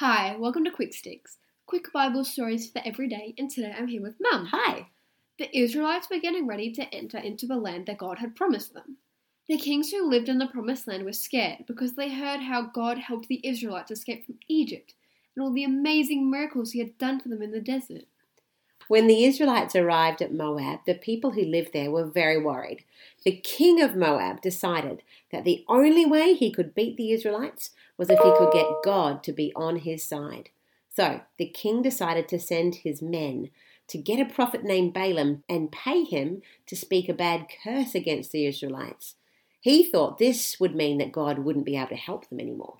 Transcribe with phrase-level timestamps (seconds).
[0.00, 4.02] Hi, welcome to Quick Sticks, quick Bible stories for every day, and today I'm here
[4.02, 4.44] with Mum.
[4.52, 4.88] Hi.
[5.38, 8.98] The Israelites were getting ready to enter into the land that God had promised them.
[9.48, 12.98] The kings who lived in the promised land were scared because they heard how God
[12.98, 14.92] helped the Israelites escape from Egypt
[15.34, 18.04] and all the amazing miracles he had done for them in the desert.
[18.88, 22.84] When the Israelites arrived at Moab, the people who lived there were very worried.
[23.24, 28.10] The king of Moab decided that the only way he could beat the Israelites was
[28.10, 30.50] if he could get God to be on his side.
[30.88, 33.50] So the king decided to send his men
[33.88, 38.32] to get a prophet named Balaam and pay him to speak a bad curse against
[38.32, 39.16] the Israelites.
[39.60, 42.78] He thought this would mean that God wouldn't be able to help them anymore.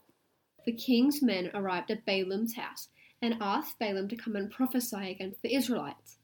[0.65, 2.89] The king's men arrived at Balaam's house
[3.23, 6.19] and asked Balaam to come and prophesy against the Israelites.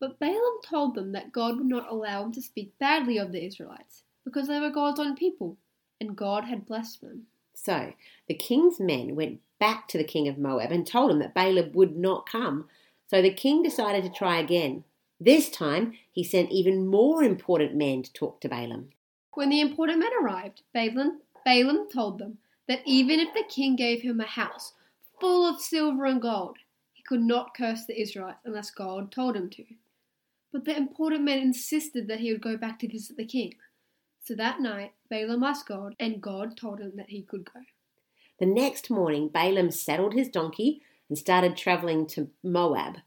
[0.00, 3.44] But Balaam told them that God would not allow him to speak badly of the
[3.44, 5.56] Israelites, because they were God's own people,
[6.00, 7.26] and God had blessed them.
[7.54, 7.92] So
[8.28, 11.72] the king's men went back to the king of Moab and told him that Balaam
[11.72, 12.68] would not come.
[13.08, 14.84] So the king decided to try again.
[15.18, 18.90] This time he sent even more important men to talk to Balaam.
[19.34, 24.02] When the important men arrived, Balaam, Balaam told them that even if the king gave
[24.02, 24.74] him a house
[25.20, 26.58] full of silver and gold,
[26.92, 29.64] he could not curse the Israelites unless God told him to.
[30.52, 33.54] But the important men insisted that he would go back to visit the king.
[34.22, 37.60] So that night, Balaam asked God, and God told him that he could go.
[38.38, 42.98] The next morning, Balaam saddled his donkey and started travelling to Moab.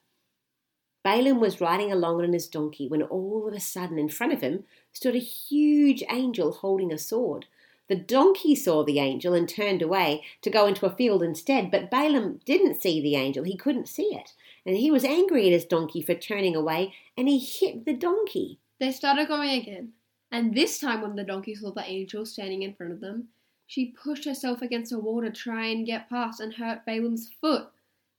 [1.03, 4.41] Balaam was riding along on his donkey when all of a sudden in front of
[4.41, 7.45] him stood a huge angel holding a sword.
[7.87, 11.91] The donkey saw the angel and turned away to go into a field instead, but
[11.91, 13.43] Balaam didn't see the angel.
[13.43, 14.33] He couldn't see it.
[14.65, 18.59] And he was angry at his donkey for turning away and he hit the donkey.
[18.79, 19.93] They started going again,
[20.31, 23.27] and this time when the donkey saw the angel standing in front of them,
[23.67, 27.67] she pushed herself against a wall to try and get past and hurt Balaam's foot.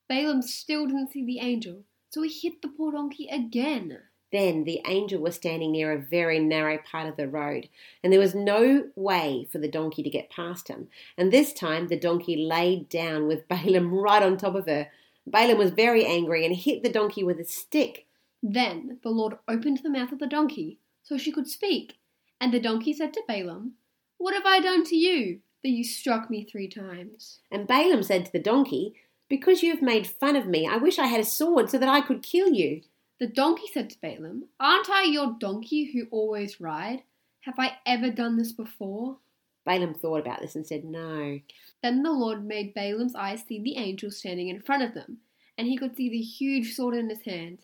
[0.08, 3.98] Balaam still didn't see the angel, so he hit the poor donkey again.
[4.32, 7.68] Then the angel was standing near a very narrow part of the road,
[8.02, 10.88] and there was no way for the donkey to get past him.
[11.18, 14.88] And this time the donkey laid down with Balaam right on top of her.
[15.26, 18.06] Balaam was very angry and hit the donkey with a stick.
[18.42, 21.98] Then the Lord opened the mouth of the donkey so she could speak,
[22.40, 23.74] and the donkey said to Balaam,
[24.16, 27.40] What have I done to you that you struck me three times?
[27.50, 28.94] And Balaam said to the donkey,
[29.28, 31.88] Because you have made fun of me, I wish I had a sword so that
[31.88, 32.80] I could kill you.
[33.22, 37.04] The donkey said to Balaam, Aren't I your donkey who always ride?
[37.42, 39.18] Have I ever done this before?
[39.64, 41.38] Balaam thought about this and said, No.
[41.84, 45.18] Then the Lord made Balaam's eyes see the angel standing in front of them,
[45.56, 47.60] and he could see the huge sword in his hand.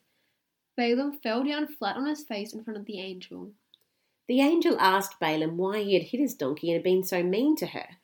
[0.77, 3.51] Balaam fell down flat on his face in front of the angel.
[4.29, 7.57] The angel asked Balaam why he had hit his donkey and had been so mean
[7.57, 7.97] to her.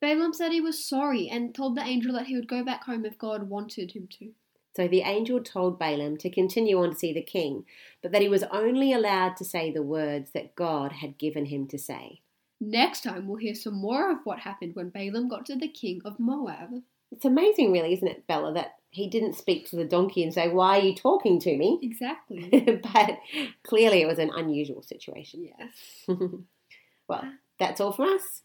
[0.00, 3.04] Balaam said he was sorry and told the angel that he would go back home
[3.04, 4.30] if God wanted him to.
[4.78, 7.64] So the angel told Balaam to continue on to see the king,
[8.00, 11.66] but that he was only allowed to say the words that God had given him
[11.68, 12.20] to say.
[12.60, 16.00] Next time, we'll hear some more of what happened when Balaam got to the king
[16.04, 16.70] of Moab.
[17.10, 20.48] It's amazing, really, isn't it, Bella, that he didn't speak to the donkey and say,
[20.48, 21.80] Why are you talking to me?
[21.82, 22.80] Exactly.
[22.94, 23.18] but
[23.64, 25.44] clearly it was an unusual situation.
[25.58, 26.18] yes.
[27.08, 27.24] well,
[27.58, 28.42] that's all from us.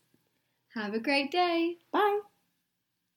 [0.73, 1.75] Have a great day.
[1.91, 2.21] Bye.